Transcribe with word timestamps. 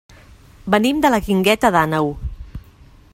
Venim 0.75 1.03
de 1.03 1.11
la 1.15 1.21
Guingueta 1.27 1.73
d'Àneu. 1.77 2.13